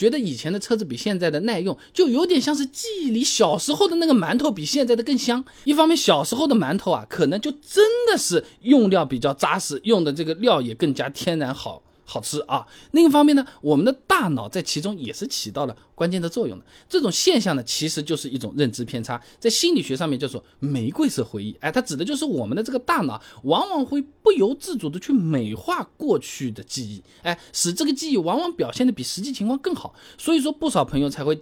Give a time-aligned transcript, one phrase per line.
[0.00, 5.44] 觉得以前的车子比现在的耐用，就有点像是记忆里小时候的那个馒头比现在的更香。
[5.64, 11.82] 一方面，小时候的馒头啊，可能就真的是用料比较扎实，用的这个料也更加天然好。
[12.10, 12.66] 好吃啊！
[12.90, 16.64] 另一方面呢，我们的大脑在其中也是起到了关键的作用的。
[16.88, 21.56] 这种现象呢，其实就是一种认知偏差，在心理学上面叫做玫瑰色回忆。
[21.60, 29.94] 哎，它指的就是我们的这个大脑往往会不由自主的去美化过去的记忆，哎，使这个记忆往往表现的比实际情况更好。
[30.18, 31.40] 所以说，不少朋友才会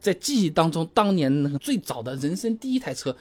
[0.00, 3.16] 在记忆当中，当年那个最早的人生第一台车。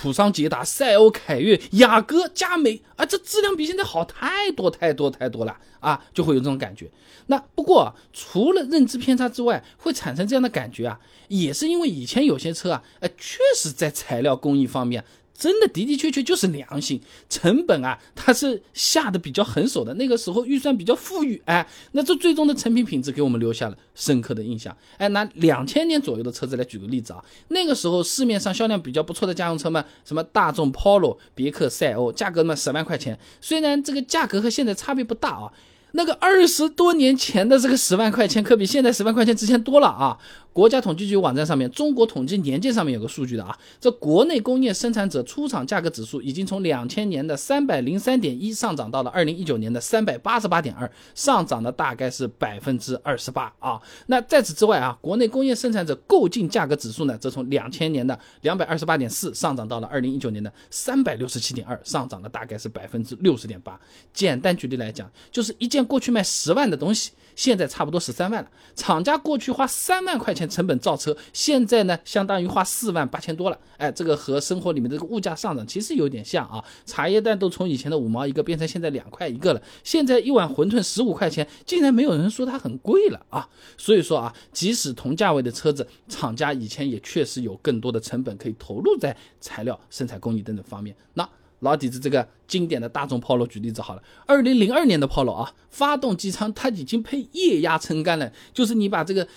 [0.00, 6.90] 普桑捷达、赛欧凯越、雅阁、佳美啊，这质量比现在好太多太多太多了啊，就会有这种感觉。
[7.26, 15.04] 那不过除了认知偏差之外，会产生这样的感觉啊，也是因为以前有些车啊，呃，确实在材料工艺方面。
[15.40, 19.94] 真的的的确确就是良心，成本啊，它是下的比较狠手的。
[19.94, 24.76] 那个时候预算比较富裕，哎，那这最终的成品品质给我们留下了深刻的印象。
[24.98, 35.50] 哎，拿两千年左右的车子来举个例子啊，那个时候市面上销量比较不错的家用车嘛，什么大众 Polo、别克赛欧，价格嘛十万块钱，虽然这个价格和现在差别不大啊。
[35.92, 40.16] 那个二十多年前的这个十万块钱，可比现在十万块钱值钱多了啊！
[40.52, 53.80] 国家统计局网站上面，中国统计年鉴上面有个数据的啊，这国内工业生产者出厂价格指数已经从两千年的三百零三点一上涨到了二零一九年的三百八十八点二，上涨的大概是百分之二十八啊。
[54.06, 63.78] 那在此之外啊，国内工业生产者购进价格指数呢，则从两千年的两百二十八点四上涨到了二零一九年的三百六十七点二，上涨了大概是百分之六十点八。
[64.12, 65.80] 简单举例来讲，就是一件。
[65.90, 68.48] 过去卖十万的东西，现在差不多十三万了。
[68.76, 73.58] 厂家过去花三万块钱成本造车，现在呢，相当于花四万八千多了。
[73.76, 76.64] 哎，这个和生活里面这个物价上涨其实有点像啊。
[76.86, 79.62] 茶叶蛋都从以前的五毛一个变成现在两块一个了。
[79.82, 83.48] 现在一碗馄饨十五块钱，竟然没有人说它很贵了啊。
[83.76, 90.94] 所以说啊，即使同价位的车子，厂家以前也确实有更多的成本可以投入在材料、生产工艺等等方面。
[91.14, 91.28] 那。
[91.60, 99.28] 老底子这个经典的大众 Polo 举例子好了，二零零二年的 Polo 啊，发动机舱它已经配液压撑杆了，就是你把这个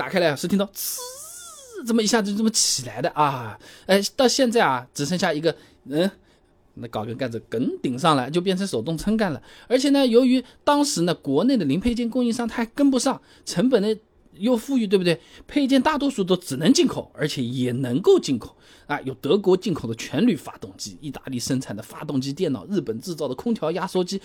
[0.00, 0.96] 打开来是听到呲
[1.86, 6.10] 这么一下子就这么起来的啊，哎，到现在啊只剩下一个嗯，
[6.74, 13.94] 那搞根盖子梗顶上来就变成手动撑杆了，而且呢，由于当时呢国内的零配件供应商它还跟不上，成本呢。
[14.38, 15.20] 又富裕，对不对？
[15.46, 18.56] 配件大多数都只能进口，而且也能够进口
[18.86, 24.18] 啊，有德国进口的全铝发动机，意大利生产的发动机电脑，日本制造的空调压缩机。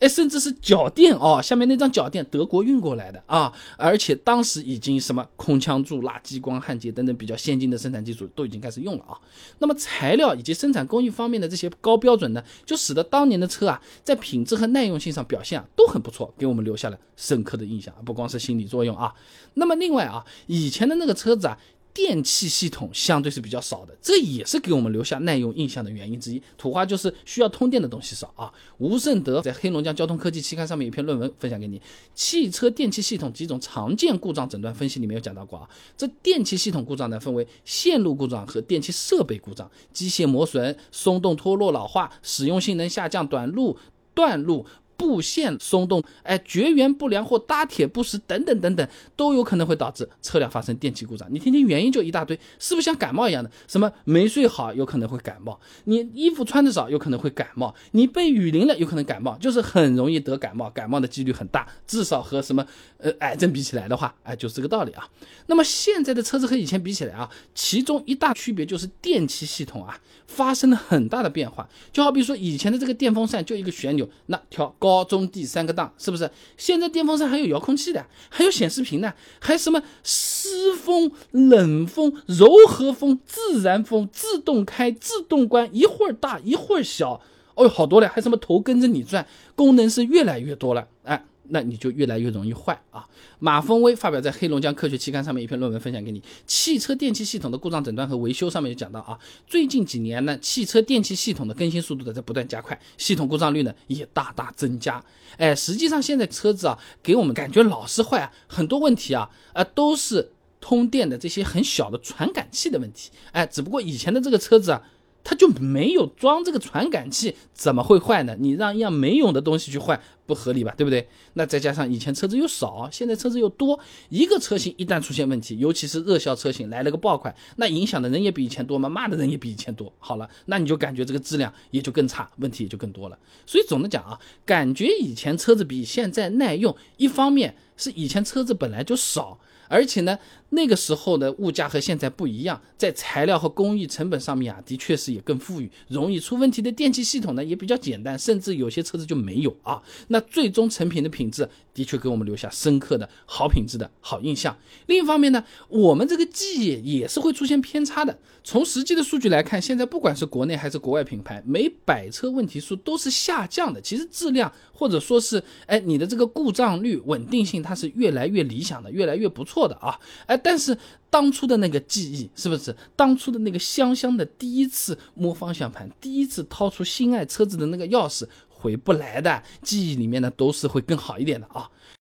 [0.00, 9.12] 哎，甚至是脚垫哦，下面那张脚垫德国运过来的啊，而且当时已经什么空腔柱、拉激光焊接等等比较先进的生产技术都已经开始用了啊。
[9.58, 17.94] 那么材料以及生产工艺方面的这些高标准呢，就使得当年的车啊，在品质和耐用性上表现啊都很不错，给我们留下了深刻的印象。
[18.04, 19.14] 不光是心理作用啊，
[19.54, 21.58] 那么另外啊，以前的那个车子啊。
[22.02, 26.42] 电气系统相对是比较少的，这也是给我们留下耐用印象的原因之一。
[26.56, 28.50] 土话就是需要通电的东西少啊。
[28.78, 31.78] 吴胜德在黑龙江交通科技期刊上面有一篇论文分享给你，
[32.14, 35.68] 《汽车电气系统几种常见故障诊断分析》里面有讲到过啊。
[35.94, 43.76] 这电气系统故障呢，分为线路故障和电气设备故障、机械磨损、松动脱落老化、使用性能下降、短路
[44.14, 44.64] 断路。
[45.00, 51.26] 布线松动，哎，绝缘不良或搭铁不实等等等等，都有可能会导致车辆发生电气故障。
[51.32, 53.50] 你听听原因就一大堆，是不是像感冒一样的？
[53.66, 62.66] 什么没睡好有可能会感冒，你衣服穿的少有可能会感冒，你被雨淋了有可能感冒，就是很容易得感冒，感冒的几率很大，至少和什么
[62.98, 65.08] 呃癌症比起来的话，哎，就是这个道理啊。
[65.46, 71.66] 那么现在的车子和以前比起来啊，其中一大区别就是电气系统啊发生了很大的变化。
[71.90, 74.89] 就好比说以前的这个电风扇就一个旋钮，那调高。
[74.90, 76.28] 高中低三个档，是不是？
[76.56, 87.20] 现在电风扇还有遥控器的，还有显示屏的，还什么湿风、冷风、柔和风、自然风、自动开、自动关，一会儿大一会儿小，
[87.54, 91.24] 哦哟，好多了，还什么头跟着你转，功能是越来越多了，哎。
[91.50, 93.06] 那你就越来越容易坏啊！
[93.38, 105.04] 马峰威发表在黑龙江科学期刊上面一篇论文分享给你，汽车电气系统的故障诊断和维修上面就讲到啊，最近几年呢，汽车电气系统的更新速度在不断加快，系统故障率呢也大大增加。
[105.36, 113.10] 哎，实际上现在车子啊，给我们感觉老是坏啊，很多问题啊，啊都是通电的这些很小的传感器的问题。
[113.32, 114.82] 哎，只不过以前的这个车子啊。
[115.22, 118.34] 它就没有装这个传感器，怎么会坏呢？
[118.38, 120.00] 你让一样没用的东西去坏，
[120.30, 120.72] 不合理吧？
[120.78, 121.08] 对不对？
[121.34, 123.78] 那再加上以前车子又少，现在车子又多，
[124.10, 129.92] 一个车型一旦出现问题，尤其是热销车型来了个爆款，那影响的人也比以前多嘛，骂的人也比以前多。
[129.98, 133.18] 好了，那你就感觉这个质量也就更差，问题也就更多了。
[133.44, 134.16] 所以总的讲啊，
[134.46, 139.40] 感觉以前车子比现在耐用，一方面是以前车子本来就少。
[139.72, 140.18] 而且呢，
[140.48, 145.70] 那个时候的物价和现在不一样，在材料和工艺成本上面啊，的确是也更富裕。
[145.86, 149.80] 容易出问题的电气系统呢，也比较简单，甚至有些车子就没有啊。
[150.08, 154.56] 那最终成品的品质的确给我们留下深刻的好品质的好印象。
[154.86, 158.18] 另一方面呢，我们这个记忆也是会出现偏差的。
[158.42, 163.80] 从实际的数据来看，现在不管是国内还是国外品牌，每百车问题数都是下降的。
[163.80, 169.68] 其实质量或者说是哎你的这个故障率稳定性，它是越来越理想的，越来越不错。
[169.68, 170.76] 的啊，哎，但是
[171.10, 172.74] 当初的那个记忆是不是？
[172.96, 178.26] 当初的那个香香的第一次摸方向盘，第一次掏出心爱车子的那个钥匙，
[178.60, 181.70] 回不来的记忆里面呢，都是会更好一点的啊。